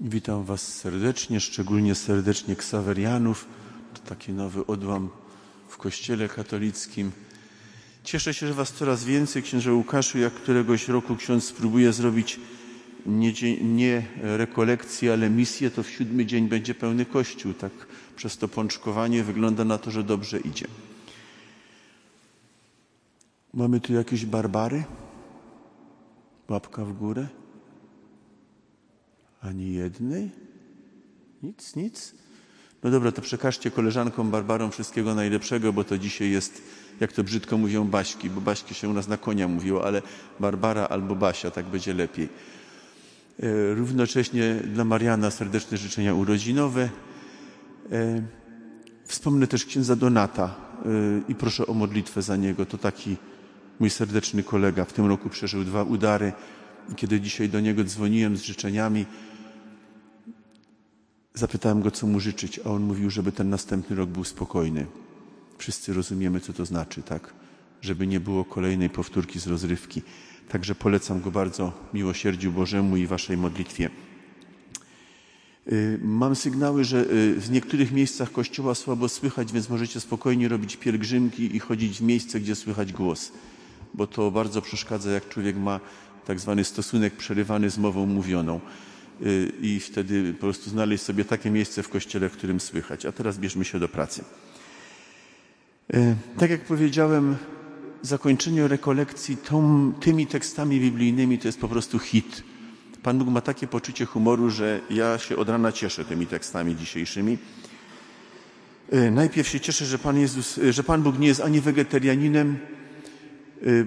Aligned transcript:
Witam 0.00 0.44
Was 0.44 0.74
serdecznie, 0.74 1.40
szczególnie 1.40 1.94
serdecznie 1.94 2.56
Ksawerianów. 2.56 3.48
To 3.94 4.00
taki 4.00 4.32
nowy 4.32 4.66
odłam 4.66 5.08
w 5.68 5.76
Kościele 5.76 6.28
katolickim. 6.28 7.12
Cieszę 8.04 8.34
się, 8.34 8.46
że 8.46 8.54
Was 8.54 8.72
coraz 8.72 9.04
więcej, 9.04 9.42
księże 9.42 9.72
Łukaszu, 9.72 10.18
jak 10.18 10.34
któregoś 10.34 10.88
roku 10.88 11.16
ksiądz 11.16 11.44
spróbuje 11.44 11.92
zrobić 11.92 12.40
nie, 13.06 13.32
nie 13.60 14.06
rekolekcję, 14.22 15.12
ale 15.12 15.30
misję, 15.30 15.70
to 15.70 15.82
w 15.82 15.90
siódmy 15.90 16.26
dzień 16.26 16.48
będzie 16.48 16.74
pełny 16.74 17.06
Kościół. 17.06 17.54
Tak 17.54 17.72
przez 18.16 18.38
to 18.38 18.48
pączkowanie 18.48 19.24
wygląda 19.24 19.64
na 19.64 19.78
to, 19.78 19.90
że 19.90 20.02
dobrze 20.02 20.40
idzie. 20.40 20.66
Mamy 23.54 23.80
tu 23.80 23.92
jakieś 23.92 24.26
barbary? 24.26 24.84
Łapka 26.48 26.84
w 26.84 26.92
górę? 26.92 27.28
Ani 29.42 29.72
jednej? 29.72 30.30
Nic, 31.42 31.76
nic? 31.76 32.14
No 32.82 32.90
dobra, 32.90 33.12
to 33.12 33.22
przekażcie 33.22 33.70
koleżankom 33.70 34.30
Barbarom 34.30 34.70
wszystkiego 34.70 35.14
najlepszego, 35.14 35.72
bo 35.72 35.84
to 35.84 35.98
dzisiaj 35.98 36.30
jest, 36.30 36.62
jak 37.00 37.12
to 37.12 37.24
brzydko 37.24 37.58
mówią, 37.58 37.84
Baśki, 37.84 38.30
bo 38.30 38.40
Baśki 38.40 38.74
się 38.74 38.88
u 38.88 38.92
nas 38.92 39.08
na 39.08 39.16
konia 39.16 39.48
mówiło, 39.48 39.84
ale 39.84 40.02
Barbara 40.40 40.86
albo 40.86 41.14
Basia, 41.14 41.50
tak 41.50 41.66
będzie 41.66 41.94
lepiej. 41.94 42.28
E, 43.42 43.74
Równocześnie 43.74 44.54
dla 44.54 44.84
Mariana 44.84 45.30
serdeczne 45.30 45.78
życzenia 45.78 46.14
urodzinowe. 46.14 46.88
E, 47.92 48.22
Wspomnę 49.04 49.46
też 49.46 49.64
księdza 49.64 49.96
Donata 49.96 50.44
e, 50.46 50.88
i 51.28 51.34
proszę 51.34 51.66
o 51.66 51.74
modlitwę 51.74 52.22
za 52.22 52.36
niego. 52.36 52.66
To 52.66 52.78
taki 52.78 53.16
mój 53.80 53.90
serdeczny 53.90 54.42
kolega. 54.42 54.84
W 54.84 54.92
tym 54.92 55.06
roku 55.06 55.28
przeżył 55.28 55.64
dwa 55.64 55.82
udary. 55.82 56.32
Kiedy 56.96 57.20
dzisiaj 57.20 57.48
do 57.48 57.60
niego 57.60 57.84
dzwoniłem 57.84 58.36
z 58.36 58.42
życzeniami, 58.42 59.06
zapytałem 61.38 61.82
go, 61.82 61.90
co 61.90 62.06
mu 62.06 62.20
życzyć, 62.20 62.60
a 62.64 62.70
on 62.70 62.82
mówił, 62.82 63.10
żeby 63.10 63.32
ten 63.32 63.50
następny 63.50 63.96
rok 63.96 64.08
był 64.08 64.24
spokojny. 64.24 64.86
Wszyscy 65.58 65.92
rozumiemy, 65.92 66.40
co 66.40 66.52
to 66.52 66.66
znaczy, 66.66 67.02
tak? 67.02 67.34
Żeby 67.80 68.06
nie 68.06 68.20
było 68.20 68.44
kolejnej 68.44 68.90
powtórki 68.90 69.40
z 69.40 69.46
rozrywki. 69.46 70.02
Także 70.48 70.74
polecam 70.74 71.20
go 71.20 71.30
bardzo 71.30 71.72
miłosierdziu 71.94 72.52
Bożemu 72.52 72.96
i 72.96 73.06
waszej 73.06 73.36
modlitwie. 73.36 73.90
Y, 75.72 75.98
Mam 76.02 76.36
sygnały, 76.36 76.84
że 76.84 77.00
y, 77.00 77.40
w 77.40 77.50
niektórych 77.50 77.92
miejscach 77.92 78.32
kościoła 78.32 78.74
słabo 78.74 79.08
słychać, 79.08 79.52
więc 79.52 79.68
możecie 79.68 80.00
spokojnie 80.00 80.48
robić 80.48 80.76
pielgrzymki 80.76 81.56
i 81.56 81.58
chodzić 81.58 81.98
w 81.98 82.02
miejsce, 82.02 82.40
gdzie 82.40 82.54
słychać 82.54 82.92
głos, 82.92 83.32
bo 83.94 84.06
to 84.06 84.30
bardzo 84.30 84.62
przeszkadza, 84.62 85.10
jak 85.10 85.28
człowiek 85.28 85.56
ma 85.56 85.80
tak 86.26 86.40
zwany 86.40 86.64
stosunek 86.64 87.16
przerywany 87.16 87.70
z 87.70 87.78
mową 87.78 88.06
mówioną. 88.06 88.60
Y, 89.26 89.52
I 89.60 89.80
wtedy 89.80 90.32
po 90.34 90.40
prostu 90.40 90.70
znaleźć 90.70 91.04
sobie 91.04 91.24
takie 91.24 91.50
miejsce 91.50 91.82
w 91.82 91.88
kościele, 91.88 92.28
w 92.28 92.32
którym 92.32 92.60
słychać. 92.60 93.06
A 93.06 93.12
teraz 93.12 93.38
bierzmy 93.38 93.64
się 93.64 93.78
do 93.80 93.88
pracy. 93.88 94.24
Y, 95.94 96.16
Tak 96.38 96.50
jak 96.50 96.60
powiedziałem, 96.64 97.36
zakończenie 98.02 98.68
rekolekcji 98.68 99.36
tą, 99.36 99.92
tymi 100.00 100.26
tekstami 100.26 100.80
biblijnymi 100.80 101.38
to 101.38 101.48
jest 101.48 101.60
po 101.60 101.68
prostu 101.68 101.98
hit. 101.98 102.42
Pan 103.02 103.18
Bóg 103.18 103.28
ma 103.28 103.40
takie 103.40 103.66
poczucie 103.66 104.04
humoru, 104.04 104.50
że 104.50 104.80
ja 104.90 105.18
się 105.18 105.36
od 105.36 105.48
rana 105.48 105.72
cieszę 105.72 106.04
tymi 106.04 106.26
tekstami 106.26 106.76
dzisiejszymi. 106.76 107.38
Y, 108.92 109.10
Najpierw 109.10 109.48
się 109.48 109.60
cieszę, 109.60 109.84
że 109.84 109.98
Pan, 109.98 110.18
Jezus, 110.18 110.60
że 110.70 110.84
Pan 110.84 111.02
Bóg 111.02 111.18
nie 111.18 111.26
jest 111.28 111.40
ani 111.40 111.60
wegetarianinem, 111.60 112.58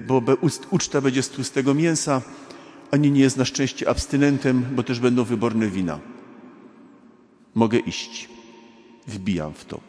bo 0.08 0.24
uczta 0.72 1.02
będzie 1.02 1.24
z 1.24 1.30
tłustego 1.30 1.74
mięsa, 1.74 2.22
ani 2.92 3.12
nie 3.12 3.22
jest 3.22 3.38
na 3.38 3.46
szczęście 3.46 3.90
abstynentem, 3.90 4.66
bo 4.76 4.84
też 4.84 5.00
będą 5.00 5.24
wyborne 5.24 5.68
wina. 5.68 6.00
Mogę 7.56 7.80
iść. 7.80 8.30
Wbijam 9.08 9.54
w 9.54 9.66
to. 9.66 9.82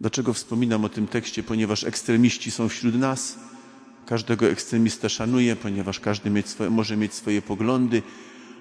Dlaczego 0.00 0.32
wspominam 0.34 0.84
o 0.84 0.88
tym 0.88 1.06
tekście? 1.06 1.42
Ponieważ 1.42 1.84
ekstremiści 1.84 2.50
są 2.50 2.68
wśród 2.68 2.94
nas. 2.94 3.38
Każdego 4.06 4.46
ekstremistę 4.46 5.08
szanuję, 5.08 5.56
ponieważ 5.56 6.00
każdy 6.00 6.30
mieć 6.30 6.48
swoje, 6.48 6.70
może 6.70 6.96
mieć 6.96 7.14
swoje 7.14 7.42
poglądy. 7.42 8.02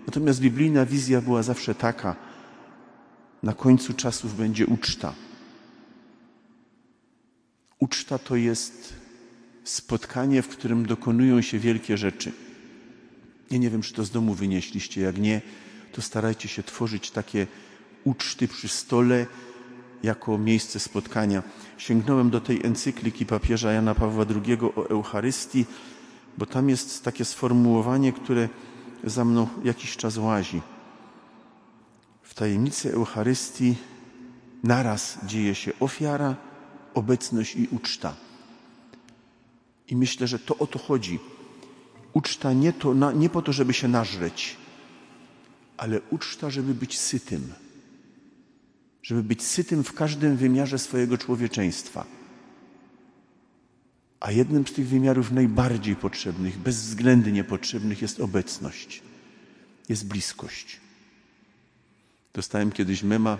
Natomiast 0.08 0.40
biblijna 0.40 0.86
wizja 0.86 1.22
była 1.22 1.44
zawsze 1.44 1.76
taka: 1.76 2.16
na 3.44 3.54
końcu 3.54 3.94
czasów 3.94 4.38
będzie 4.38 4.66
uczta. 4.68 5.14
Uczta 7.80 8.20
to 8.20 8.36
jest 8.36 8.94
spotkanie, 9.68 10.42
w 10.42 10.48
którym 10.48 10.86
dokonują 10.86 11.42
się 11.42 11.60
wielkie 11.60 11.98
rzeczy. 11.98 12.32
Ja 13.52 13.58
nie 13.58 13.70
wiem, 13.70 13.82
czy 13.82 13.94
to 13.94 14.06
z 14.06 14.12
domu 14.12 14.34
wynieśliście. 14.34 15.02
Jak 15.02 15.18
nie, 15.18 15.42
to 15.92 16.02
starajcie 16.02 16.48
się 16.48 16.64
tworzyć 16.64 17.12
takie 17.12 17.48
uczty 18.04 18.48
przy 18.48 18.68
stole 18.68 19.26
jako 20.04 20.38
miejsce 20.38 20.80
spotkania. 20.80 21.44
Sięgnąłem 21.78 22.30
do 22.30 22.42
tej 22.42 22.66
encykliki 22.66 23.26
papieża 23.26 23.72
Jana 23.72 23.96
Pawła 23.96 24.26
II 24.46 24.58
o 24.76 24.90
Eucharystii, 24.90 25.66
bo 26.38 26.46
tam 26.46 26.70
jest 26.70 27.04
takie 27.04 27.26
sformułowanie, 27.26 28.14
które 28.14 28.50
za 29.04 29.26
mną 29.26 29.48
jakiś 29.64 29.98
czas 29.98 30.18
łazi. 30.18 30.62
W 32.22 32.34
tajemnicy 32.34 32.94
Eucharystii 32.94 33.76
naraz 34.64 35.18
dzieje 35.26 35.56
się 35.56 35.72
ofiara, 35.80 36.36
obecność 36.94 37.56
i 37.56 37.68
uczta. 37.72 38.27
I 39.88 39.96
myślę, 39.96 40.28
że 40.28 40.40
to 40.40 40.58
o 40.58 40.68
to 40.68 40.80
chodzi. 40.80 41.20
Uczta 42.14 42.54
nie, 42.54 42.74
to, 42.74 43.12
nie 43.14 43.30
po 43.30 43.42
to, 43.42 43.54
żeby 43.54 43.74
się 43.74 43.88
nażreć, 43.88 44.56
ale 45.78 46.02
uczta, 46.10 46.50
żeby 46.50 46.74
być 46.74 47.00
sytym. 47.00 47.54
Żeby 49.04 49.24
być 49.24 49.44
sytym 49.44 49.84
w 49.84 49.94
każdym 49.94 50.38
wymiarze 50.38 50.80
swojego 50.80 51.18
człowieczeństwa. 51.18 52.06
A 54.20 54.32
jednym 54.32 54.68
z 54.68 54.74
tych 54.74 54.88
wymiarów 54.88 55.32
najbardziej 55.32 55.96
potrzebnych, 55.96 56.58
bezwzględnie 56.58 57.44
potrzebnych 57.44 58.02
jest 58.02 58.20
obecność, 58.20 59.02
jest 59.90 60.08
bliskość. 60.08 60.80
Dostałem 62.34 62.72
kiedyś 62.72 63.04
mema, 63.04 63.38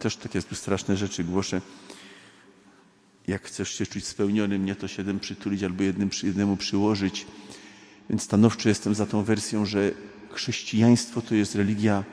też 0.00 0.16
takie 0.16 0.42
straszne 0.42 0.96
rzeczy 0.96 1.24
głoszę. 1.24 1.60
Jak 3.26 3.42
chcesz 3.42 3.78
się 3.78 3.86
czuć 3.86 4.04
spełnionym, 4.04 4.64
nie 4.64 4.76
to 4.76 4.88
siedem 4.88 5.20
przytulić 5.20 5.62
albo 5.62 5.82
jednym, 5.82 6.10
jednemu 6.22 6.56
przyłożyć. 6.56 7.26
Więc 8.10 8.22
stanowczo 8.22 8.68
jestem 8.68 8.94
za 8.94 9.06
tą 9.06 9.22
wersją, 9.22 9.66
że 9.66 9.90
chrześcijaństwo 10.30 11.22
to 11.22 11.34
jest 11.34 11.54
religia, 11.54 12.04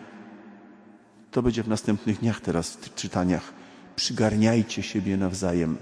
to 1.31 1.43
będzie 1.43 1.63
w 1.63 1.67
następnych 1.67 2.19
dniach 2.19 2.41
teraz 2.41 2.73
w 2.75 2.95
czytaniach. 2.95 3.53
Przygarniajcie 3.95 4.83
siebie 4.83 5.17
nawzajem. 5.17 5.77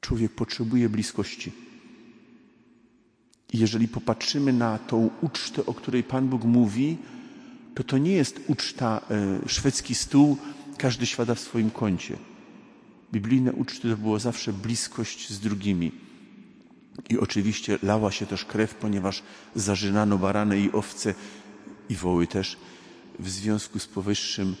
Człowiek 0.00 0.32
potrzebuje 0.32 0.88
bliskości. 0.88 1.52
I 3.52 3.58
jeżeli 3.58 3.88
popatrzymy 3.88 4.52
na 4.52 4.78
tą 4.78 5.10
ucztę, 5.20 5.66
o 5.66 5.74
której 5.74 6.02
Pan 6.02 6.28
Bóg 6.28 6.44
mówi, 6.44 6.98
to 7.74 7.84
to 7.84 7.98
nie 7.98 8.12
jest 8.12 8.40
uczta, 8.46 9.00
e, 9.10 9.48
szwedzki 9.48 9.94
stół, 9.94 10.36
każdy 10.78 11.06
świada 11.06 11.34
w 11.34 11.40
swoim 11.40 11.70
kącie. 11.70 12.16
Biblijne 13.14 13.52
uczty 13.52 13.90
to 13.90 13.96
było 13.96 14.18
zawsze 14.18 14.52
bliskość 14.52 15.30
z 15.30 15.40
drugimi. 15.40 15.92
I 17.10 17.18
oczywiście 17.18 17.78
lała 17.82 18.12
się 18.12 18.26
też 18.26 18.44
krew, 18.44 18.74
ponieważ 18.74 19.22
zażynano 19.54 20.18
barany 20.18 20.60
i 20.60 20.72
owce 20.72 21.14
i 21.88 21.94
woły 21.94 22.26
też. 22.26 22.56
W 23.18 23.30
związku 23.30 23.78
z 23.78 23.86
powyższym 23.86 24.56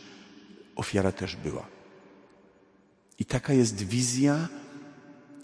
ofiara 0.76 1.12
też 1.12 1.36
była. 1.36 1.66
I 3.18 3.24
taka 3.24 3.52
jest 3.52 3.82
wizja 3.82 4.48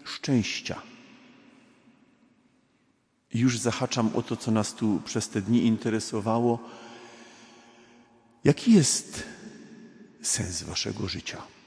szczęścia. 0.05 0.83
Już 3.35 3.59
zahaczam 3.59 4.11
o 4.15 4.23
to, 4.23 4.37
co 4.37 4.51
nas 4.51 4.75
tu 4.75 5.03
przez 5.05 5.29
te 5.29 5.43
dni 5.43 5.67
interesowało. 5.67 6.59
Jaki 8.45 8.73
jest 8.73 9.23
sens 10.23 10.63
waszego 10.63 11.09
życia? 11.09 11.60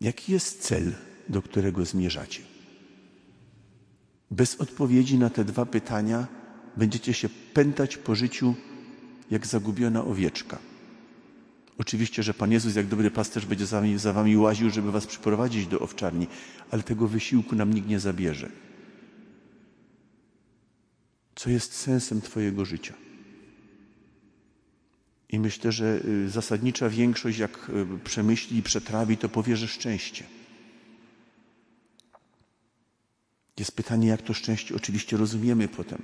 Jaki 0.00 0.32
jest 0.32 0.62
cel, 0.62 0.92
do 1.28 1.42
którego 1.42 1.84
zmierzacie? 1.84 2.42
Bez 4.30 4.60
odpowiedzi 4.60 5.18
na 5.18 5.30
te 5.30 5.44
dwa 5.44 5.66
pytania 5.66 6.26
będziecie 6.76 7.14
się 7.14 7.28
pętać 7.54 7.96
po 7.96 8.14
życiu 8.14 8.54
jak 9.30 9.46
zagubiona 9.46 10.04
owieczka. 10.04 10.58
Oczywiście, 11.78 12.22
że 12.22 12.34
Pan 12.34 12.52
Jezus, 12.52 12.76
jak 12.76 12.86
dobry 12.86 13.10
pasterz, 13.10 13.46
będzie 13.46 13.66
za 13.66 13.80
wami, 13.80 13.98
za 13.98 14.12
wami 14.12 14.36
łaził, 14.36 14.70
żeby 14.70 14.92
was 14.92 15.06
przyprowadzić 15.06 15.66
do 15.66 15.80
owczarni, 15.80 16.26
ale 16.70 16.82
tego 16.82 17.08
wysiłku 17.08 17.56
nam 17.56 17.74
nikt 17.74 17.88
nie 17.88 18.00
zabierze. 18.00 18.50
Co 21.34 21.50
jest 21.50 21.74
sensem 21.74 22.20
Twojego 22.20 22.64
życia? 22.64 22.94
I 25.28 25.38
myślę, 25.38 25.72
że 25.72 26.00
y, 26.04 26.30
zasadnicza 26.30 26.88
większość, 26.88 27.38
jak 27.38 27.68
y, 27.68 27.98
przemyśli 28.04 28.58
i 28.58 28.62
przetrawi, 28.62 29.16
to 29.16 29.28
powie, 29.28 29.56
że 29.56 29.68
szczęście. 29.68 30.24
Jest 33.58 33.72
pytanie, 33.72 34.08
jak 34.08 34.22
to 34.22 34.34
szczęście 34.34 34.74
oczywiście 34.76 35.16
rozumiemy 35.16 35.68
potem. 35.68 36.02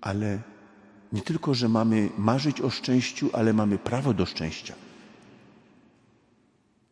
Ale 0.00 0.38
nie 1.12 1.22
tylko, 1.22 1.54
że 1.54 1.68
mamy 1.68 2.08
marzyć 2.18 2.60
o 2.60 2.70
szczęściu, 2.70 3.30
ale 3.32 3.52
mamy 3.52 3.78
prawo 3.78 4.14
do 4.14 4.26
szczęścia. 4.26 4.74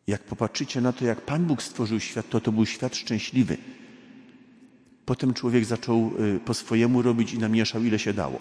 Jak 0.07 0.23
popatrzycie 0.23 0.81
na 0.81 0.93
to, 0.93 1.05
jak 1.05 1.21
Pan 1.21 1.45
Bóg 1.45 1.63
stworzył 1.63 1.99
świat, 1.99 2.29
to 2.29 2.41
to 2.41 2.51
był 2.51 2.65
świat 2.65 2.95
szczęśliwy. 2.95 3.57
Potem 5.05 5.33
człowiek 5.33 5.65
zaczął 5.65 6.11
y, 6.19 6.39
po 6.39 6.53
swojemu 6.53 7.01
robić 7.01 7.33
i 7.33 7.39
namieszał, 7.39 7.83
ile 7.83 7.99
się 7.99 8.13
dało. 8.13 8.39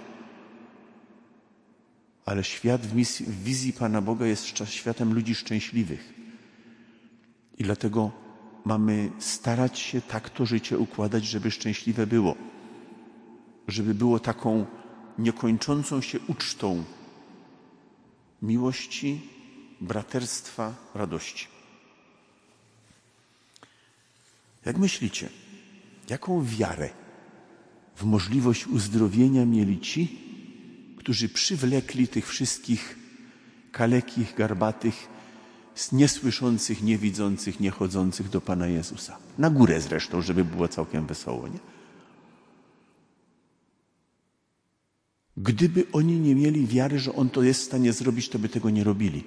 Ale 2.29 2.45
świat 2.45 2.87
w, 2.87 2.95
misji, 2.95 3.27
w 3.27 3.43
wizji 3.43 3.73
Pana 3.73 4.03
Boga 4.03 4.27
jest 4.27 4.47
światem 4.65 5.15
ludzi 5.15 5.35
szczęśliwych. 5.35 6.15
I 7.59 7.65
dlatego 7.65 8.11
mamy 8.65 9.11
starać 9.19 9.79
się 9.79 10.01
tak 10.01 10.31
to 10.31 10.47
życie 10.47 10.79
układać, 10.79 11.25
żeby 11.25 11.51
szczęśliwe 11.51 12.07
było. 12.07 12.37
Żeby 13.69 13.95
było 13.95 14.21
taką 14.21 14.67
niekończącą 15.19 16.01
się 16.01 16.19
ucztą 16.27 16.85
miłości, 18.43 19.21
braterstwa, 19.81 20.75
radości. 20.95 21.47
Jak 24.65 24.79
myślicie, 24.79 25.29
jaką 26.11 26.45
wiarę 26.45 26.91
w 27.97 28.05
możliwość 28.05 28.67
uzdrowienia 28.67 29.47
mieli 29.47 29.81
ci, 29.81 30.28
którzy 31.09 31.29
przywlekli 31.29 32.09
tych 32.09 32.29
wszystkich 32.29 32.99
kalekich, 33.73 34.35
garbatych, 34.35 35.09
niesłyszących, 35.93 36.83
niewidzących, 36.83 37.61
niechodzących 37.61 38.29
do 38.29 38.41
Pana 38.41 38.67
Jezusa? 38.67 39.19
Na 39.39 39.51
górę 39.51 39.81
zresztą, 39.81 40.23
żeby 40.23 40.45
było 40.45 40.69
całkiem 40.69 41.07
wesoło, 41.07 41.49
nie? 41.49 41.59
Gdyby 45.37 45.87
oni 45.93 46.21
nie 46.21 46.35
mieli 46.35 46.67
wiary, 46.67 46.99
że 46.99 47.15
On 47.15 47.31
to 47.31 47.43
jest 47.43 47.61
w 47.61 47.65
stanie 47.65 47.93
zrobić, 47.93 48.29
to 48.29 48.39
by 48.39 48.49
tego 48.49 48.71
nie 48.71 48.85
robili. 48.85 49.25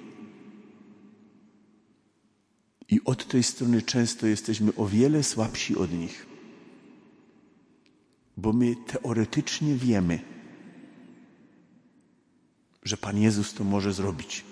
I 2.88 3.04
od 3.04 3.28
tej 3.28 3.42
strony 3.42 3.82
często 3.82 4.26
jesteśmy 4.26 4.74
o 4.74 4.86
wiele 4.86 5.22
słabsi 5.22 5.76
od 5.76 5.92
nich. 5.92 6.26
Bo 8.36 8.52
my 8.52 8.76
teoretycznie 8.86 9.74
wiemy, 9.74 10.31
że 12.82 12.96
Pan 12.96 13.18
Jezus 13.18 13.54
to 13.54 13.64
może 13.64 13.92
zrobić. 13.92 14.44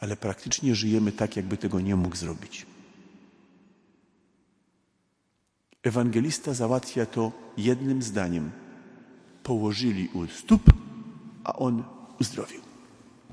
Ale 0.00 0.16
praktycznie 0.16 0.74
żyjemy 0.74 1.12
tak, 1.12 1.36
jakby 1.36 1.56
tego 1.56 1.80
nie 1.80 1.96
mógł 1.96 2.16
zrobić. 2.16 2.66
Ewangelista 5.82 6.54
załatwia 6.54 7.06
to 7.06 7.32
jednym 7.56 8.02
zdaniem. 8.02 8.50
Położyli 9.42 10.08
u 10.08 10.26
stóp, 10.26 10.62
a 11.44 11.52
on 11.52 11.84
uzdrowił. 12.20 12.60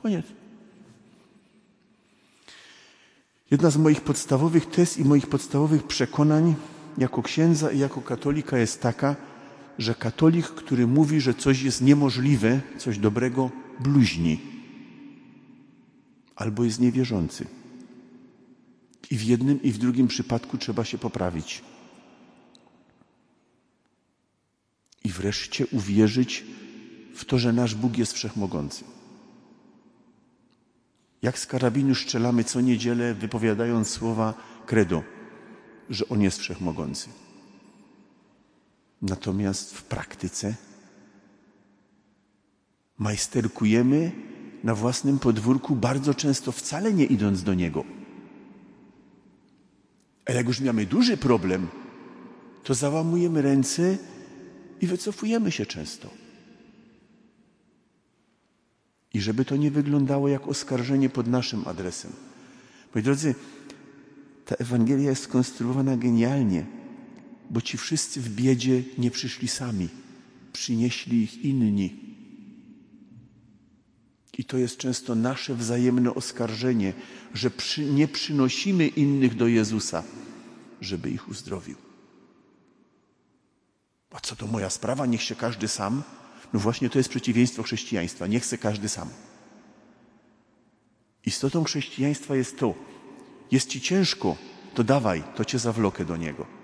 Koniec. 0.02 0.26
Jedna 3.52 3.70
z 3.70 3.78
moich 3.78 4.02
podstawowych 4.02 4.66
tez 4.66 4.98
i 4.98 5.06
moich 5.06 5.28
podstawowych 5.28 5.84
przekonań 5.84 6.56
jako 6.98 7.24
księdza 7.24 7.72
i 7.72 7.80
jako 7.80 8.02
katolika 8.02 8.58
jest 8.58 8.82
taka, 8.82 9.16
że 9.80 9.96
katolik, 9.96 10.46
który 10.48 10.88
mówi, 10.88 11.22
że 11.22 11.34
coś 11.34 11.62
jest 11.62 11.82
niemożliwe, 11.82 12.62
coś 12.78 12.98
dobrego, 12.98 13.52
bluźni 13.80 14.40
albo 16.36 16.64
jest 16.64 16.80
niewierzący. 16.80 17.48
I 19.12 19.18
w 19.18 19.24
jednym 19.24 19.64
i 19.64 19.72
w 19.72 19.78
drugim 19.78 20.08
przypadku 20.08 20.58
trzeba 20.58 20.86
się 20.86 20.98
poprawić. 20.98 21.62
I 25.04 25.10
wreszcie 25.10 25.68
uwierzyć 25.68 26.46
w 27.16 27.26
to, 27.26 27.40
że 27.40 27.54
nasz 27.54 27.76
Bóg 27.76 27.98
jest 27.98 28.14
wszechmogący. 28.14 28.84
Jak 31.22 31.40
z 31.40 31.46
karabinu 31.46 31.96
strzelamy 31.96 32.44
co 32.44 32.62
niedzielę, 32.62 33.14
wypowiadając 33.14 33.90
słowa 33.90 34.34
credo, 34.66 35.04
że 35.90 36.10
On 36.10 36.22
jest 36.22 36.40
wszechmogący. 36.40 37.10
Natomiast 39.02 39.74
w 39.74 39.84
praktyce 39.84 40.56
majsterkujemy 42.98 44.12
na 44.64 44.76
własnym 44.76 45.20
podwórku, 45.20 45.76
bardzo 45.76 46.14
często 46.14 46.52
wcale 46.52 46.94
nie 46.94 47.06
idąc 47.06 47.44
do 47.44 47.54
Niego. 47.54 47.84
A 50.26 50.32
jak 50.32 50.48
już 50.48 50.62
mamy 50.62 50.86
duży 50.86 51.18
problem, 51.18 51.68
to 52.64 52.74
załamujemy 52.74 53.42
ręce 53.42 53.98
i 54.82 54.88
wycofujemy 54.88 55.52
się 55.52 55.66
często. 55.66 56.10
I 59.14 59.22
żeby 59.22 59.46
to 59.46 59.56
nie 59.56 59.72
wyglądało 59.72 60.28
jak 60.28 60.48
oskarżenie 60.48 61.10
pod 61.10 61.28
naszym 61.28 61.68
adresem. 61.68 62.12
Moi 62.96 63.04
drodzy, 63.04 63.36
ta 64.46 64.56
Ewangelia 64.56 65.10
jest 65.10 65.24
skonstruowana 65.24 65.98
genialnie, 65.98 66.66
bo 67.50 67.62
ci 67.62 67.78
wszyscy 67.78 68.22
w 68.22 68.30
biedzie 68.30 68.84
nie 68.98 69.12
przyszli 69.12 69.48
sami, 69.48 69.90
przynieśli 70.54 71.24
ich 71.24 71.46
inni. 71.46 72.10
I 74.38 74.46
to 74.46 74.58
jest 74.58 74.78
często 74.78 75.16
nasze 75.16 75.56
wzajemne 75.56 76.16
oskarżenie, 76.16 76.94
że 77.34 77.50
przy, 77.50 77.86
nie 77.86 78.08
przynosimy 78.08 78.88
innych 78.88 79.36
do 79.36 79.48
Jezusa, 79.48 80.04
żeby 80.82 81.10
ich 81.10 81.28
uzdrowił. 81.28 81.76
A 84.12 84.20
co 84.20 84.36
to 84.36 84.48
moja 84.48 84.70
sprawa? 84.70 85.06
Niech 85.06 85.22
się 85.22 85.36
każdy 85.36 85.68
sam. 85.68 86.04
No 86.54 86.60
właśnie 86.60 86.90
to 86.90 86.98
jest 86.98 87.10
przeciwieństwo 87.10 87.64
chrześcijaństwa. 87.64 88.28
Nie 88.28 88.40
chce 88.40 88.58
każdy 88.58 88.90
sam. 88.90 89.10
Istotą 91.26 91.64
chrześcijaństwa 91.64 92.36
jest 92.36 92.60
to, 92.60 92.76
jest 93.52 93.70
ci 93.70 93.82
ciężko, 93.82 94.38
to 94.74 94.84
dawaj, 94.84 95.24
to 95.36 95.46
cię 95.46 95.60
zawlokę 95.60 96.06
do 96.06 96.18
niego. 96.18 96.59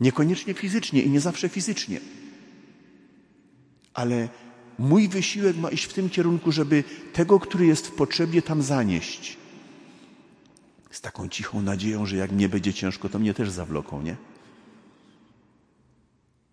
Niekoniecznie 0.00 0.54
fizycznie 0.54 1.02
i 1.02 1.10
nie 1.10 1.20
zawsze 1.20 1.48
fizycznie. 1.48 2.00
Ale 3.94 4.28
mój 4.78 5.08
wysiłek 5.08 5.56
ma 5.56 5.70
iść 5.70 5.84
w 5.84 5.92
tym 5.92 6.10
kierunku, 6.10 6.52
żeby 6.52 6.84
tego, 7.12 7.40
który 7.40 7.66
jest 7.66 7.86
w 7.86 7.92
potrzebie, 7.92 8.42
tam 8.42 8.62
zanieść. 8.62 9.36
Z 10.90 11.00
taką 11.00 11.28
cichą 11.28 11.62
nadzieją, 11.62 12.06
że 12.06 12.16
jak 12.16 12.32
mnie 12.32 12.48
będzie 12.48 12.74
ciężko, 12.74 13.08
to 13.08 13.18
mnie 13.18 13.34
też 13.34 13.50
zawloką, 13.50 14.02
nie? 14.02 14.16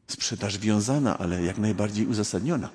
Sprzedaż 0.08 0.58
wiązana, 0.58 1.18
ale 1.18 1.44
jak 1.44 1.58
najbardziej 1.58 2.06
uzasadniona. 2.06 2.70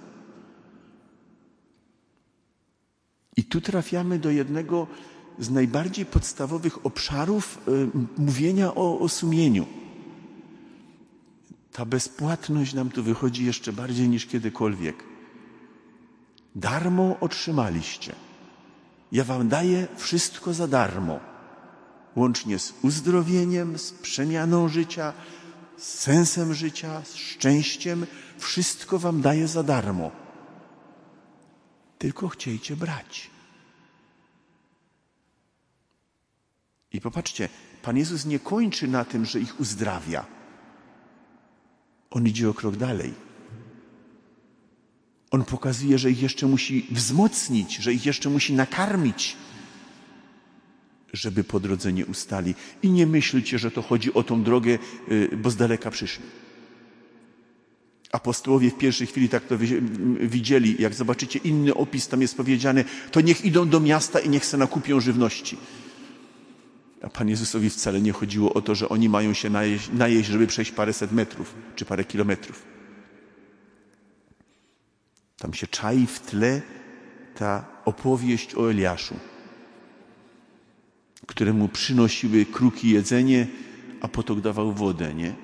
I 3.37 3.45
tu 3.45 3.61
trafiamy 3.61 4.19
do 4.19 4.31
jednego 4.31 4.87
z 5.39 5.51
najbardziej 5.51 6.07
podstawowych 6.07 6.87
obszarów 6.87 7.59
y, 7.69 7.89
mówienia 8.19 8.75
o, 8.75 8.99
o 8.99 9.09
sumieniu. 9.09 9.67
Ta 11.73 11.85
bezpłatność 11.85 12.75
nam 12.75 12.91
tu 12.91 13.03
wychodzi 13.03 13.45
jeszcze 13.45 13.73
bardziej 13.73 14.09
niż 14.09 14.27
kiedykolwiek. 14.27 15.05
Darmo 16.55 17.17
otrzymaliście. 17.21 18.15
Ja 19.13 19.25
wam 19.25 19.49
daję 19.49 19.89
wszystko 19.97 20.55
za 20.55 20.69
darmo. 20.69 21.21
Łącznie 22.17 22.59
z 22.59 22.75
uzdrowieniem, 22.83 23.79
z 23.79 23.93
przemianą 23.93 24.69
życia, 24.69 25.13
z 25.77 25.85
sensem 25.85 26.55
życia, 26.55 27.03
z 27.05 27.15
szczęściem. 27.15 28.07
Wszystko 28.39 28.99
wam 28.99 29.21
daję 29.21 29.49
za 29.49 29.63
darmo. 29.63 30.11
Tylko 31.99 32.29
chciejcie 32.29 32.77
brać. 32.77 33.31
I 36.93 37.01
popatrzcie, 37.01 37.49
Pan 37.83 37.97
Jezus 37.97 38.27
nie 38.27 38.39
kończy 38.39 38.89
na 38.89 39.05
tym, 39.05 39.25
że 39.25 39.41
ich 39.41 39.61
uzdrawia. 39.61 40.40
On 42.11 42.27
idzie 42.27 42.49
o 42.49 42.55
krok 42.55 42.77
dalej. 42.77 43.13
On 45.31 45.45
pokazuje, 45.45 45.99
że 45.99 46.11
ich 46.11 46.23
jeszcze 46.23 46.47
musi 46.47 46.87
wzmocnić, 46.91 47.77
że 47.77 47.93
ich 47.93 48.07
jeszcze 48.07 48.31
musi 48.31 48.53
nakarmić, 48.53 49.37
żeby 51.13 51.45
po 51.45 51.61
drodze 51.61 51.93
nie 51.93 52.07
ustali. 52.07 52.55
I 52.83 52.91
nie 52.91 53.07
myślcie, 53.07 53.59
że 53.59 53.71
to 53.71 53.83
chodzi 53.83 54.15
o 54.15 54.23
tą 54.23 54.43
drogę, 54.43 54.79
y, 55.11 55.37
bo 55.37 55.51
z 55.51 55.57
daleka 55.57 55.91
przyszli. 55.91 56.25
Apostołowie 58.13 58.71
w 58.71 58.79
pierwszej 58.79 59.07
chwili 59.07 59.29
tak 59.29 59.45
to 59.45 59.59
widzieli. 60.21 60.77
Jak 60.79 60.95
zobaczycie 60.95 61.39
inny 61.39 61.75
opis, 61.75 62.09
tam 62.09 62.21
jest 62.21 62.37
powiedziane, 62.37 62.85
to 63.11 63.21
niech 63.21 63.45
idą 63.45 63.69
do 63.69 63.81
miasta 63.81 64.21
i 64.21 64.29
niech 64.29 64.47
se 64.47 64.57
nakupią 64.57 65.01
żywności. 65.01 65.57
A 67.03 67.09
Pan 67.09 67.29
Jezusowi 67.29 67.71
wcale 67.71 68.01
nie 68.01 68.13
chodziło 68.13 68.55
o 68.55 68.63
to, 68.63 68.75
że 68.75 68.89
oni 68.89 69.09
mają 69.09 69.35
się 69.35 69.51
najeść, 69.51 69.91
najeść 69.93 70.29
żeby 70.29 70.47
przejść 70.47 70.73
paręset 70.73 71.13
metrów 71.13 71.55
czy 71.77 71.85
parę 71.85 72.05
kilometrów. 72.05 72.65
Tam 75.37 75.55
się 75.55 75.67
czai 75.67 76.07
w 76.07 76.21
tle 76.21 76.63
ta 77.35 77.65
opowieść 77.85 78.55
o 78.55 78.71
Eliaszu, 78.71 79.15
któremu 81.27 81.69
przynosiły 81.69 82.47
kruki 82.47 82.91
jedzenie, 82.91 83.47
a 84.01 84.09
potok 84.09 84.41
dawał 84.41 84.73
wodę, 84.73 85.15
nie? 85.15 85.35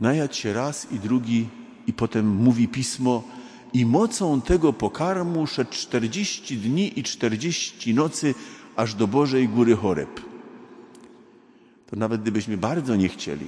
Najadł 0.00 0.34
się 0.34 0.52
raz 0.52 0.92
i 0.92 0.98
drugi 0.98 1.48
i 1.86 1.92
potem 1.92 2.28
mówi 2.28 2.68
pismo, 2.68 3.24
i 3.72 3.86
mocą 3.86 4.40
tego 4.40 4.72
pokarmu 4.72 5.46
szedł 5.46 5.72
40 5.72 6.58
dni 6.58 6.98
i 6.98 7.02
40 7.02 7.94
nocy 7.94 8.34
aż 8.76 8.94
do 8.94 9.06
Bożej 9.06 9.48
Góry 9.48 9.76
Choreb. 9.76 10.33
Nawet 11.96 12.22
gdybyśmy 12.22 12.56
bardzo 12.56 12.96
nie 12.96 13.08
chcieli, 13.08 13.46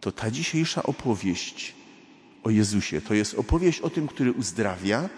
to 0.00 0.12
ta 0.12 0.30
dzisiejsza 0.30 0.82
opowieść 0.82 1.74
o 2.44 2.50
Jezusie 2.50 3.00
to 3.00 3.14
jest 3.14 3.34
opowieść 3.34 3.80
o 3.80 3.90
tym, 3.90 4.08
który 4.08 4.32
uzdrawia, 4.32 5.08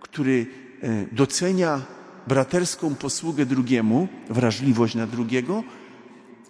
który 0.00 0.46
e, 0.82 1.06
docenia 1.12 1.82
braterską 2.26 2.94
posługę 2.94 3.46
drugiemu, 3.46 4.08
wrażliwość 4.30 4.94
na 4.94 5.06
drugiego, 5.06 5.64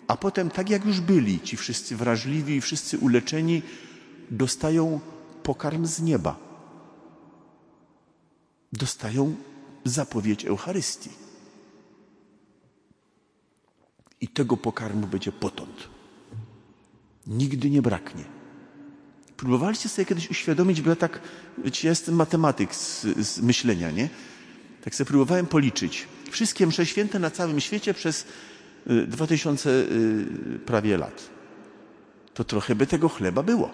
a 0.09 0.17
potem, 0.17 0.51
tak 0.51 0.71
jak 0.71 0.85
już 0.85 1.01
byli 1.01 1.41
ci 1.41 1.57
wszyscy 1.57 1.97
wrażliwi 1.97 2.57
i 2.57 2.61
wszyscy 2.61 2.99
uleczeni, 2.99 3.63
dostają 4.31 5.01
pokarm 5.43 5.87
z 5.87 6.01
nieba. 6.01 6.37
Dostają 8.73 9.35
zapowiedź 9.85 10.45
Eucharystii. 10.45 11.11
I 14.21 14.29
tego 14.29 14.57
pokarmu 14.57 15.07
będzie 15.07 15.33
potąd. 15.33 15.89
Nigdy 17.27 17.71
nie 17.71 17.83
braknie. 17.83 18.25
Próbowaliście 19.37 19.89
sobie 19.89 20.07
kiedyś 20.07 20.31
uświadomić, 20.31 20.83
bo 20.83 20.91
ja 20.91 20.97
tak, 20.97 21.21
wiecie, 21.59 21.89
ja 21.89 21.91
jestem 21.91 22.15
matematyk 22.15 22.75
z, 22.75 23.03
z 23.03 23.41
myślenia, 23.41 23.91
nie? 23.91 24.09
Tak 24.85 24.95
sobie 24.95 25.09
próbowałem 25.09 25.47
policzyć. 25.47 26.09
Wszystkie 26.31 26.67
msze 26.67 26.87
święte 26.87 27.19
na 27.19 27.31
całym 27.31 27.61
świecie 27.61 27.95
przez 27.95 28.27
2000 29.07 29.71
y, 29.71 29.73
y, 29.73 30.59
prawie 30.59 30.97
lat. 30.97 31.31
To 32.35 32.45
trochę 32.45 32.75
by 32.75 32.87
tego 32.87 33.09
chleba 33.09 33.43
było. 33.43 33.71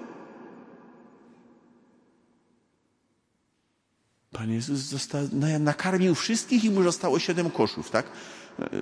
Pan 4.33 4.53
Jezus 4.53 4.79
został, 4.79 5.23
nakarmił 5.61 6.15
wszystkich 6.15 6.65
i 6.65 6.71
mu 6.71 6.83
zostało 6.83 7.19
siedem 7.19 7.51
koszów, 7.51 7.91
tak? 7.91 8.07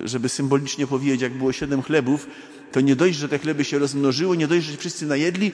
Żeby 0.03 0.29
symbolicznie 0.29 0.87
powiedzieć, 0.87 1.21
jak 1.21 1.37
było 1.37 1.51
siedem 1.51 1.81
chlebów, 1.81 2.27
to 2.71 2.81
nie 2.81 2.95
dość, 2.95 3.17
że 3.17 3.29
te 3.29 3.39
chleby 3.39 3.63
się 3.63 3.79
rozmnożyły, 3.79 4.37
nie 4.37 4.47
dość, 4.47 4.65
że 4.65 4.77
wszyscy 4.77 5.05
najedli, 5.05 5.51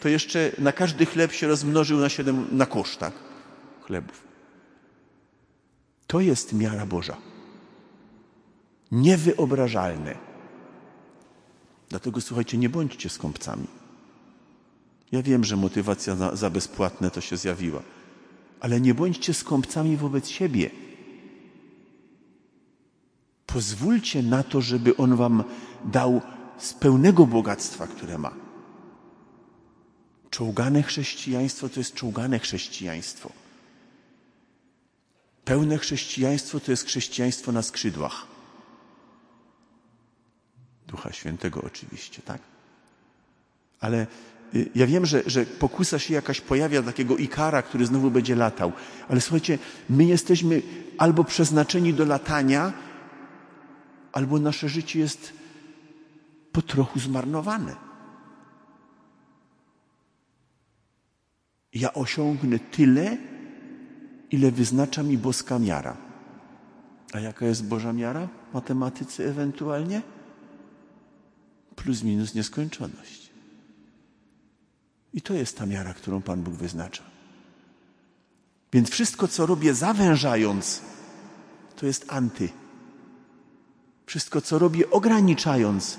to 0.00 0.08
jeszcze 0.08 0.52
na 0.58 0.72
każdy 0.72 1.06
chleb 1.06 1.32
się 1.32 1.46
rozmnożył 1.46 1.98
na 1.98 2.08
siedem, 2.08 2.46
na 2.52 2.66
kosz, 2.66 2.96
tak? 2.96 3.12
Chlebów. 3.82 4.22
To 6.06 6.20
jest 6.20 6.52
miara 6.52 6.86
Boża. 6.86 7.16
Niewyobrażalne. 8.92 10.14
Dlatego 11.88 12.20
słuchajcie, 12.20 12.58
nie 12.58 12.68
bądźcie 12.68 13.08
skąpcami. 13.08 13.66
Ja 15.12 15.22
wiem, 15.22 15.44
że 15.44 15.56
motywacja 15.56 16.36
za 16.36 16.50
bezpłatne 16.50 17.10
to 17.10 17.20
się 17.20 17.36
zjawiła 17.36 17.82
ale 18.62 18.80
nie 18.80 18.94
bądźcie 18.94 19.34
skąpcami 19.34 19.96
wobec 19.96 20.28
siebie. 20.28 20.70
Pozwólcie 23.52 24.22
na 24.22 24.42
to, 24.42 24.60
żeby 24.60 24.96
On 24.96 25.16
Wam 25.16 25.44
dał 25.84 26.20
z 26.58 26.74
pełnego 26.74 27.26
bogactwa, 27.26 27.86
które 27.86 28.18
ma. 28.18 28.34
Czołgane 30.30 30.82
chrześcijaństwo 30.82 31.68
to 31.68 31.80
jest 31.80 31.94
czołgane 31.94 32.38
chrześcijaństwo. 32.38 33.32
Pełne 35.44 35.78
chrześcijaństwo 35.78 36.60
to 36.60 36.70
jest 36.70 36.86
chrześcijaństwo 36.86 37.52
na 37.52 37.62
skrzydłach. 37.62 38.26
Ducha 40.86 41.12
Świętego 41.12 41.62
oczywiście, 41.62 42.22
tak? 42.22 42.40
Ale 43.80 44.06
Y, 44.54 44.70
ja 44.74 44.86
wiem, 44.86 45.06
że, 45.06 45.22
że 45.26 45.46
pokusa 45.46 45.98
się 45.98 46.14
jakaś 46.14 46.40
pojawia 46.40 46.82
takiego 46.82 47.16
ikara, 47.16 47.62
który 47.62 47.86
znowu 47.86 48.10
będzie 48.10 48.36
latał, 48.36 48.72
ale 49.08 49.20
słuchajcie, 49.20 49.58
my 49.90 50.04
jesteśmy 50.04 50.62
albo 50.98 51.24
przeznaczeni 51.24 51.94
do 51.94 52.04
latania, 52.04 52.72
albo 54.12 54.38
nasze 54.38 54.68
życie 54.68 54.98
jest 54.98 55.32
po 56.52 56.62
trochu 56.62 57.00
zmarnowane. 57.00 57.76
Ja 61.74 61.92
osiągnę 61.92 62.58
tyle, 62.58 63.16
ile 64.30 64.50
wyznacza 64.50 65.02
mi 65.02 65.18
boska 65.18 65.58
miara. 65.58 65.96
A 67.12 67.20
jaka 67.20 67.46
jest 67.46 67.64
Boża 67.64 67.92
miara? 67.92 68.28
Matematycy 68.54 69.28
ewentualnie? 69.28 70.02
Plus 71.76 72.02
minus 72.02 72.34
nieskończoność. 72.34 73.30
I 75.14 75.22
to 75.22 75.34
jest 75.34 75.58
ta 75.58 75.66
miara, 75.66 75.94
którą 75.94 76.22
Pan 76.22 76.42
Bóg 76.42 76.54
wyznacza. 76.54 77.02
Więc 78.72 78.90
wszystko, 78.90 79.28
co 79.28 79.46
robię 79.46 79.74
zawężając, 79.74 80.82
to 81.76 81.86
jest 81.86 82.12
anty. 82.12 82.48
Wszystko, 84.12 84.40
co 84.40 84.58
robię 84.58 84.90
ograniczając, 84.90 85.98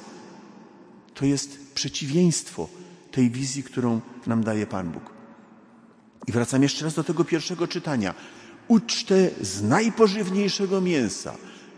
to 1.14 1.26
jest 1.26 1.74
przeciwieństwo 1.74 2.70
tej 3.12 3.32
wizji, 3.32 3.64
którą 3.64 4.02
nam 4.28 4.44
daje 4.44 4.68
Pan 4.68 4.92
Bóg. 4.92 5.04
I 6.28 6.32
wracam 6.32 6.64
jeszcze 6.64 6.86
raz 6.86 6.94
do 6.94 7.04
tego 7.04 7.26
pierwszego 7.26 7.68
czytania. 7.68 8.14
Ucztę 8.68 9.30
z 9.42 9.64
najpożywniejszego 9.64 10.82
mięsa, 10.82 11.36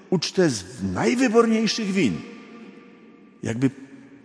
ucztę 0.09 0.49
z 0.49 0.83
najwyborniejszych 0.83 1.91
win. 1.91 2.21
Jakby 3.43 3.71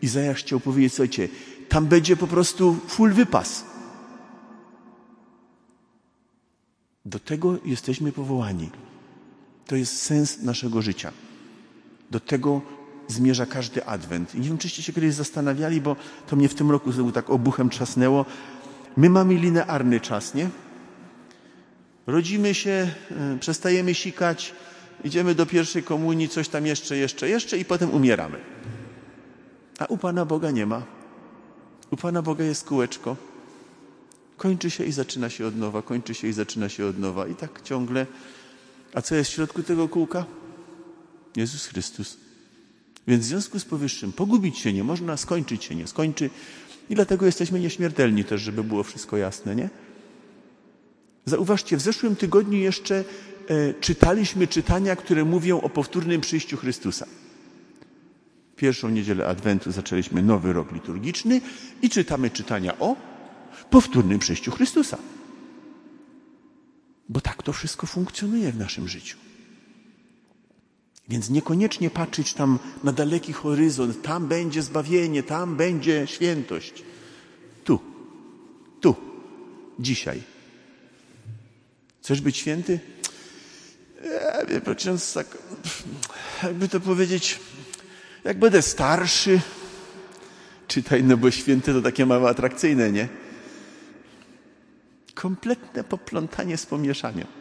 Izajasz 0.03 0.39
chciał 0.39 0.61
powiedzieć, 0.61 0.93
słuchajcie, 0.93 1.29
tam 1.69 1.87
będzie 1.87 2.17
po 2.17 2.27
prostu 2.27 2.77
full 2.89 3.13
wypas. 3.13 3.65
Do 7.05 7.19
tego 7.19 7.59
jesteśmy 7.65 8.13
powołani. 8.13 8.71
To 9.67 9.77
jest 9.77 10.03
sens 10.03 10.43
naszego 10.43 10.83
życia. 10.83 11.13
Do 12.11 12.21
tego 12.21 12.61
zmierza 13.09 13.47
każdy 13.47 13.85
adwent. 13.85 14.35
I 14.35 14.41
nie 14.41 14.49
wiem, 14.49 14.59
czyście 14.59 14.83
się 14.83 14.93
kiedyś 14.93 15.15
zastanawiali, 15.15 15.81
bo 15.81 15.97
to 16.27 16.37
mnie 16.37 16.49
w 16.49 16.55
tym 16.55 16.71
roku 16.71 16.93
znowu 16.93 17.13
tak 17.13 17.31
obuchem 17.31 17.71
trzasnęło. 17.71 18.25
My 18.97 19.11
mamy 19.11 19.35
linearny 19.35 20.01
czas, 20.01 20.35
nie? 20.35 20.49
Rodzimy 22.07 22.55
się, 22.55 22.91
y, 23.35 23.39
przestajemy 23.39 23.95
sikać, 23.95 24.55
idziemy 25.05 25.35
do 25.35 25.47
pierwszej 25.47 25.83
komunii, 25.83 26.29
coś 26.29 26.49
tam 26.49 26.67
jeszcze, 26.67 26.97
jeszcze, 26.97 27.29
jeszcze 27.29 27.59
i 27.59 27.65
potem 27.65 27.91
umieramy. 27.91 28.39
A 29.79 29.87
u 29.87 29.99
Pana 29.99 30.25
Boga 30.25 30.51
nie 30.51 30.67
ma. 30.67 30.83
U 31.91 31.97
Pana 31.97 32.23
Boga 32.23 32.45
jest 32.45 32.65
kółeczko. 32.65 33.17
Kończy 34.37 34.71
się 34.71 34.85
i 34.85 34.93
zaczyna 34.93 35.31
się 35.31 35.47
od 35.47 35.57
nowa, 35.57 35.83
kończy 35.83 36.15
się 36.15 36.29
i 36.29 36.33
zaczyna 36.33 36.69
się 36.69 36.87
od 36.87 36.99
nowa. 36.99 37.27
I 37.27 37.35
tak 37.35 37.63
ciągle. 37.63 38.07
A 38.95 39.03
co 39.03 39.15
jest 39.15 39.31
w 39.31 39.35
środku 39.35 39.63
tego 39.63 39.89
kółka? 39.89 40.25
Jezus 41.37 41.67
Chrystus. 41.67 42.17
Więc 43.09 43.25
w 43.25 43.29
związku 43.29 43.59
z 43.59 43.65
powyższym 43.65 44.13
pogubić 44.13 44.59
się 44.59 44.73
nie 44.73 44.85
można, 44.85 45.17
skończyć 45.17 45.65
się 45.65 45.75
nie 45.75 45.87
skończy. 45.87 46.31
I 46.91 46.95
dlatego 46.95 47.27
jesteśmy 47.27 47.61
nieśmiertelni 47.61 48.25
też, 48.25 48.41
żeby 48.43 48.65
było 48.65 48.83
wszystko 48.83 49.17
jasne, 49.17 49.57
nie? 49.57 49.71
Zauważcie, 51.27 51.77
w 51.77 51.81
zeszłym 51.81 52.17
tygodniu 52.17 52.59
jeszcze 52.59 53.05
e, 53.49 53.75
czytaliśmy 53.75 54.47
czytania, 54.47 54.97
które 54.97 55.25
mówią 55.25 55.61
o 55.61 55.69
powtórnym 55.69 56.21
przyjściu 56.21 56.57
Chrystusa 56.57 57.07
pierwszą 58.61 58.89
niedzielę 58.89 59.27
Adwentu 59.27 59.73
zaczęliśmy 59.73 60.23
nowy 60.23 60.53
rok 60.53 60.73
liturgiczny 60.73 61.41
i 61.83 61.91
czytamy 61.91 62.31
czytania 62.31 62.79
o 62.79 62.97
powtórnym 63.71 64.19
przyjściu 64.19 64.51
Chrystusa. 64.51 64.99
Bo 67.09 67.21
tak 67.21 67.43
to 67.43 67.53
wszystko 67.53 67.87
funkcjonuje 67.87 68.53
w 68.53 68.59
naszym 68.59 68.89
życiu. 68.89 69.17
Więc 71.11 71.31
niekoniecznie 71.31 71.91
patrzeć 71.91 72.35
tam 72.35 72.59
na 72.85 72.93
daleki 72.93 73.33
horyzont, 73.33 74.03
tam 74.03 74.29
będzie 74.29 74.63
zbawienie, 74.63 75.23
tam 75.23 75.57
będzie 75.57 76.07
świętość. 76.07 76.83
Tu, 77.65 77.81
tu, 78.81 78.97
dzisiaj. 79.79 80.23
Chcesz 82.03 82.21
być 82.21 82.37
święty? 82.37 82.81
Ja 84.05 84.47
wiem, 84.47 84.63
tak, 85.15 85.39
jakby 86.43 86.69
to 86.69 86.81
powiedzieć, 86.81 87.41
jak 88.25 88.39
będę 88.39 88.63
starszy, 88.63 89.41
czytaj, 90.69 91.05
no 91.05 91.17
bo 91.17 91.31
święty 91.31 91.73
to 91.73 91.83
takie 91.83 92.07
małe 92.07 92.31
atrakcyjne, 92.31 92.93
nie? 92.93 93.09
Kompletne 95.15 95.85
poplątanie 95.85 96.57
z 96.57 96.67
pomieszania. 96.67 97.40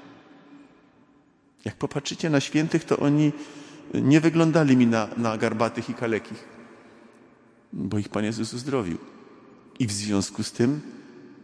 Jak 1.65 1.75
popatrzycie 1.75 2.29
na 2.29 2.39
świętych, 2.39 2.83
to 2.83 2.97
oni 2.97 3.31
nie 3.93 4.21
wyglądali 4.21 4.77
mi 4.77 4.87
na, 4.87 5.07
na 5.17 5.37
garbatych 5.37 5.89
i 5.89 5.93
kalekich, 5.93 6.43
bo 7.73 7.97
ich 7.97 8.09
Pan 8.09 8.25
Jezus 8.25 8.53
uzdrowił. 8.53 8.97
I 9.79 9.87
w 9.87 9.91
związku 9.91 10.43
z 10.43 10.51
tym 10.51 10.81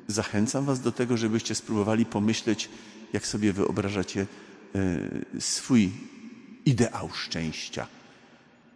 zachęcam 0.08 0.66
Was 0.66 0.82
do 0.82 0.92
tego, 0.92 1.18
żebyście 1.18 1.56
spróbowali 1.56 2.06
pomyśleć, 2.06 2.70
jak 3.14 3.28
sobie 3.28 3.54
wyobrażacie 3.54 4.28
y, 4.76 5.42
swój 5.42 5.92
ideał 6.66 7.10
szczęścia 7.14 7.88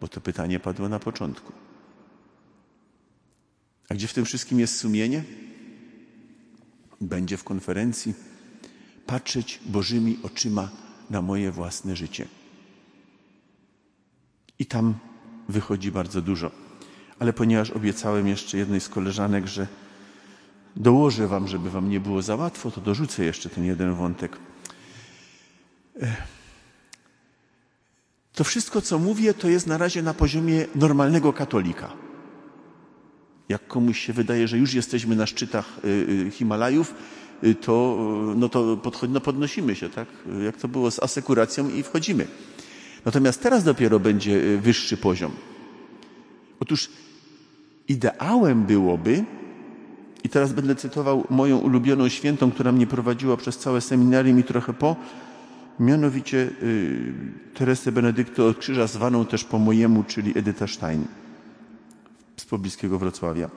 bo 0.01 0.07
to 0.07 0.21
pytanie 0.21 0.59
padło 0.59 0.89
na 0.89 0.99
początku. 0.99 1.53
A 3.89 3.93
gdzie 3.93 4.07
w 4.07 4.13
tym 4.13 4.25
wszystkim 4.25 4.59
jest 4.59 4.77
sumienie? 4.77 5.23
będzie 7.01 7.37
w 7.37 7.43
konferencji, 7.43 8.13
patrzeć 9.05 9.59
Bożymi 9.65 10.19
oczyma 10.23 10.69
na 11.09 11.21
moje 11.21 11.51
własne 11.51 11.95
życie. 11.95 12.25
I 14.59 14.65
tam 14.65 14.93
wychodzi 15.49 15.91
bardzo 15.91 16.21
dużo. 16.21 16.51
Ale 17.19 17.33
ponieważ 17.33 17.71
obiecałem 17.71 18.27
jeszcze 18.27 18.57
jednej 18.57 18.79
z 18.79 18.89
koleżanek, 18.89 19.47
że 19.47 19.67
dołożę 20.75 21.27
wam, 21.27 21.47
żeby 21.47 21.69
wam 21.69 21.89
nie 21.89 21.99
było 21.99 22.21
za 22.21 22.35
łatwo, 22.35 22.71
to 22.71 22.81
dorzucę 22.81 23.23
jeszcze 23.23 23.49
ten 23.49 23.65
jeden 23.65 23.93
wątek. 23.93 24.37
To 28.33 28.43
wszystko, 28.43 28.81
co 28.81 28.99
mówię, 28.99 29.33
to 29.33 29.49
jest 29.49 29.67
na 29.67 29.77
razie 29.77 30.01
na 30.01 30.13
poziomie 30.13 30.65
normalnego 30.75 31.33
katolika. 31.33 31.93
Jak 33.49 33.67
komuś 33.67 33.99
się 33.99 34.13
wydaje, 34.13 34.47
że 34.47 34.57
już 34.57 34.73
jesteśmy 34.73 35.15
na 35.15 35.25
szczytach 35.25 35.79
Himalajów, 36.31 36.93
to, 37.61 37.97
no 38.35 38.49
to 38.49 38.77
podchodzi, 38.77 39.13
no 39.13 39.21
podnosimy 39.21 39.75
się, 39.75 39.89
tak? 39.89 40.07
Jak 40.45 40.57
to 40.57 40.67
było 40.67 40.91
z 40.91 40.99
asekuracją 41.03 41.69
i 41.69 41.83
wchodzimy. 41.83 42.27
Natomiast 43.05 43.41
teraz 43.41 43.63
dopiero 43.63 43.99
będzie 43.99 44.57
wyższy 44.57 44.97
poziom. 44.97 45.31
Otóż 46.59 46.89
ideałem 47.87 48.63
byłoby, 48.63 49.25
i 50.23 50.29
teraz 50.29 50.53
będę 50.53 50.75
cytował 50.75 51.25
moją 51.29 51.57
ulubioną 51.57 52.09
świętą, 52.09 52.51
która 52.51 52.71
mnie 52.71 52.87
prowadziła 52.87 53.37
przez 53.37 53.57
całe 53.57 53.81
seminarium 53.81 54.39
i 54.39 54.43
trochę 54.43 54.73
po, 54.73 54.95
mianowicie 55.79 56.37
y, 56.63 57.13
Teresę 57.53 57.91
Benedykty 57.91 58.43
od 58.43 58.57
Krzyża, 58.57 58.87
zwaną 58.87 59.25
też 59.25 59.43
po 59.43 59.59
mojemu, 59.59 60.03
czyli 60.03 60.37
Edyta 60.37 60.67
Stein 60.67 61.05
z 62.37 62.45
pobliskiego 62.45 62.99
Wrocławia. 62.99 63.49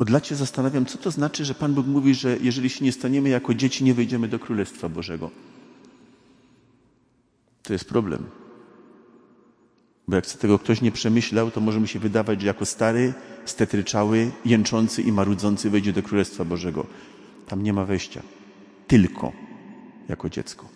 Od 0.00 0.10
lat 0.10 0.26
się 0.26 0.34
zastanawiam, 0.34 0.86
co 0.86 0.98
to 0.98 1.10
znaczy, 1.10 1.44
że 1.44 1.54
Pan 1.54 1.74
Bóg 1.74 1.86
mówi, 1.86 2.14
że 2.14 2.36
jeżeli 2.40 2.70
się 2.70 2.84
nie 2.84 2.92
staniemy 2.92 3.28
jako 3.28 3.54
dzieci, 3.54 3.84
nie 3.84 3.94
wejdziemy 3.94 4.28
do 4.28 4.38
Królestwa 4.38 4.88
Bożego. 4.88 5.30
To 7.62 7.72
jest 7.72 7.84
problem. 7.84 8.26
Bo 10.08 10.16
jak 10.16 10.26
tego 10.26 10.58
ktoś 10.58 10.80
nie 10.80 10.92
przemyślał, 10.92 11.50
to 11.50 11.60
może 11.60 11.80
mu 11.80 11.86
się 11.86 11.98
wydawać, 11.98 12.40
że 12.40 12.46
jako 12.46 12.66
stary, 12.66 13.14
stetryczały, 13.44 14.30
jęczący 14.44 15.02
i 15.02 15.12
marudzący 15.12 15.70
wejdzie 15.70 15.92
do 15.92 16.02
Królestwa 16.02 16.44
Bożego. 16.44 16.86
Tam 17.46 17.62
nie 17.62 17.72
ma 17.72 17.84
wejścia. 17.84 18.22
Tylko 18.86 19.32
jako 20.08 20.28
dziecko. 20.28 20.68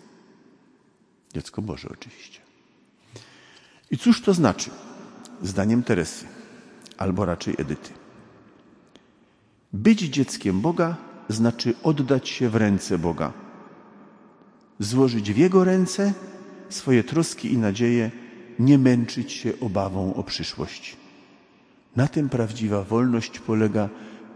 Dziecko 1.33 1.61
Boże 1.61 1.89
oczywiście. 1.91 2.39
I 3.91 3.97
cóż 3.97 4.21
to 4.21 4.33
znaczy? 4.33 4.69
Zdaniem 5.41 5.83
Teresy, 5.83 6.25
albo 6.97 7.25
raczej 7.25 7.55
Edyty. 7.57 8.04
Być 9.75 9.99
dzieckiem 9.99 10.61
Boga 10.61 10.95
znaczy 11.29 11.73
oddać 11.83 12.29
się 12.29 12.49
w 12.49 12.55
ręce 12.55 12.97
Boga, 12.97 13.33
złożyć 14.79 15.33
w 15.33 15.37
Jego 15.37 15.63
ręce 15.63 16.13
swoje 16.69 17.03
troski 17.03 17.53
i 17.53 17.57
nadzieje, 17.57 18.11
nie 18.59 18.77
męczyć 18.77 19.31
się 19.31 19.53
obawą 19.61 20.13
o 20.13 20.23
przyszłość. 20.23 20.97
Na 21.95 22.07
tym 22.07 22.29
prawdziwa 22.29 22.83
wolność 22.83 23.39
polega 23.39 23.89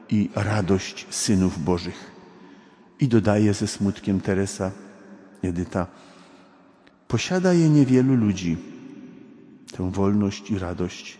i 0.10 0.29
radość 0.36 1.08
synów 1.10 1.63
Bożych. 1.63 2.12
I 3.00 3.08
dodaje 3.08 3.53
ze 3.53 3.67
smutkiem 3.67 4.22
Teresa, 4.22 4.72
Edyta, 5.43 5.88
posiada 7.08 7.53
je 7.53 7.69
niewielu 7.69 8.15
ludzi, 8.15 8.58
tę 9.77 9.91
wolność 9.91 10.51
i 10.51 10.60
radość, 10.60 11.17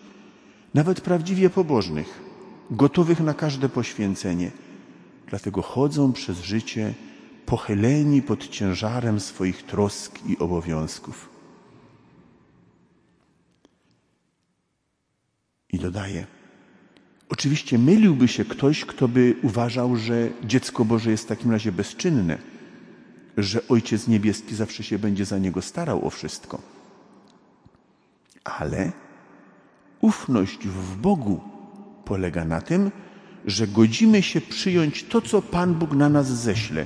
nawet 0.73 1.01
prawdziwie 1.01 1.49
pobożnych, 1.49 2.28
gotowych 2.71 3.19
na 3.19 3.33
każde 3.33 3.69
poświęcenie. 3.69 4.51
Dlatego 5.27 5.61
chodzą 5.61 6.13
przez 6.13 6.39
życie 6.39 6.93
pochyleni 7.45 8.21
pod 8.21 8.47
ciężarem 8.47 9.19
swoich 9.19 9.63
trosk 9.63 10.19
i 10.25 10.38
obowiązków. 10.38 11.29
I 15.71 15.79
dodaje, 15.79 16.25
oczywiście 17.29 17.77
myliłby 17.77 18.27
się 18.27 18.45
ktoś, 18.45 18.86
kto 18.86 19.08
by 19.08 19.36
uważał, 19.43 19.95
że 19.95 20.29
dziecko 20.43 20.86
Boże 20.86 21.12
jest 21.12 21.23
w 21.23 21.27
takim 21.27 21.51
razie 21.51 21.71
bezczynne, 21.71 22.38
że 23.38 23.67
Ojciec 23.67 24.08
Niebieski 24.08 24.55
zawsze 24.55 24.84
się 24.84 24.99
będzie 24.99 25.25
za 25.25 25.38
niego 25.38 25.62
starał 25.62 26.08
o 26.08 26.10
wszystko. 26.10 26.62
Ale 28.43 28.91
ufność 30.01 30.67
w 30.67 30.97
Bogu 30.97 31.59
polega 32.10 32.45
na 32.45 32.62
tym, 32.62 32.91
że 33.45 33.67
godzimy 33.67 34.22
się 34.22 34.41
przyjąć 34.41 35.04
to, 35.04 35.22
co 35.22 35.41
Pan 35.41 35.74
Bóg 35.74 35.91
na 35.93 36.10
nas 36.10 36.28
ześle, 36.28 36.86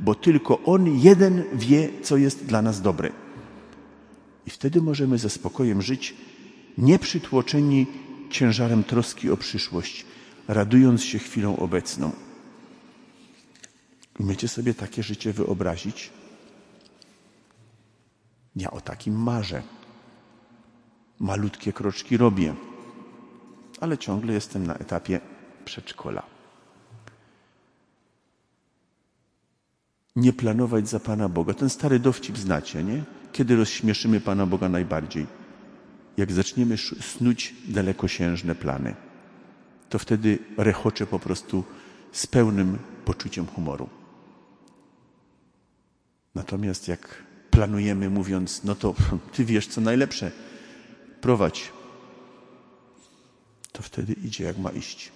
bo 0.00 0.14
tylko 0.14 0.62
On 0.64 0.98
jeden 0.98 1.44
wie, 1.52 1.88
co 2.02 2.16
jest 2.16 2.46
dla 2.46 2.62
nas 2.62 2.80
dobre. 2.80 3.12
I 4.46 4.50
wtedy 4.50 4.80
możemy 4.80 5.18
ze 5.18 5.30
spokojem 5.30 5.82
żyć, 5.82 6.14
nieprzytłoczeni 6.78 7.86
ciężarem 8.30 8.84
troski 8.84 9.30
o 9.30 9.36
przyszłość, 9.36 10.06
radując 10.48 11.04
się 11.04 11.18
chwilą 11.18 11.56
obecną. 11.56 12.10
Umiecie 14.18 14.48
sobie 14.48 14.74
takie 14.74 15.02
życie 15.02 15.32
wyobrazić? 15.32 16.10
Ja 18.56 18.70
o 18.70 18.80
takim 18.80 19.14
marzę. 19.22 19.62
Malutkie 21.20 21.72
kroczki 21.72 22.16
robię, 22.16 22.54
ale 23.84 23.98
ciągle 23.98 24.32
jestem 24.32 24.66
na 24.66 24.74
etapie 24.74 25.20
przedszkola. 25.64 26.22
Nie 30.16 30.32
planować 30.32 30.88
za 30.88 31.00
Pana 31.00 31.28
Boga. 31.28 31.54
Ten 31.54 31.70
stary 31.70 31.98
dowcip 31.98 32.38
znacie, 32.38 32.84
nie? 32.84 33.02
Kiedy 33.32 33.56
rozśmieszymy 33.56 34.20
Pana 34.20 34.46
Boga 34.46 34.68
najbardziej? 34.68 35.26
Jak 36.16 36.32
zaczniemy 36.32 36.76
snuć 37.00 37.54
dalekosiężne 37.68 38.54
plany, 38.54 38.94
to 39.88 39.98
wtedy 39.98 40.38
rechoczę 40.56 41.06
po 41.06 41.18
prostu 41.18 41.64
z 42.12 42.26
pełnym 42.26 42.78
poczuciem 43.04 43.46
humoru. 43.46 43.88
Natomiast 46.34 46.88
jak 46.88 47.22
planujemy, 47.50 48.10
mówiąc, 48.10 48.64
no 48.64 48.74
to 48.74 48.94
ty 49.34 49.44
wiesz, 49.44 49.66
co 49.66 49.80
najlepsze, 49.80 50.30
prowadź, 51.20 51.72
wtedy 53.84 54.12
idzie 54.12 54.44
jak 54.44 54.58
ma 54.58 54.70
iść. 54.70 55.12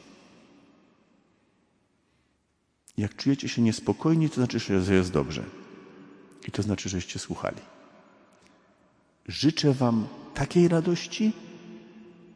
Jak 2.97 3.17
czujecie 3.17 3.49
się 3.49 3.63
niespokojni, 3.63 4.29
to 4.29 4.35
znaczy, 4.35 4.59
że 4.59 4.95
jest 4.95 5.13
dobrze. 5.13 5.45
I 6.49 6.51
to 6.51 6.63
znaczy, 6.63 6.89
żeście 6.89 7.19
słuchali. 7.19 7.61
Życzę 9.29 9.73
Wam 9.73 10.07
takiej 10.35 10.69
radości 10.69 11.33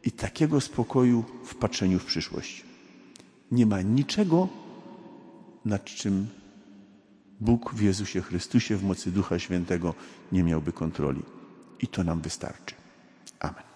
i 0.03 0.11
takiego 0.11 0.61
spokoju 0.61 1.23
w 1.45 1.55
patrzeniu 1.55 1.99
w 1.99 2.05
przyszłość. 2.05 2.63
Nie 3.51 3.65
ma 3.65 3.81
niczego, 3.81 4.49
nad 5.65 5.83
czym 5.85 6.27
Bóg 7.39 7.73
w 7.73 7.81
Jezusie 7.81 8.21
Chrystusie 8.21 8.77
w 8.77 8.83
mocy 8.83 9.11
Ducha 9.11 9.39
Świętego 9.39 9.93
nie 10.31 10.43
miałby 10.43 10.71
kontroli. 10.71 11.21
I 11.79 11.87
to 11.87 12.03
nam 12.03 12.21
wystarczy. 12.21 12.75
Amen. 13.39 13.72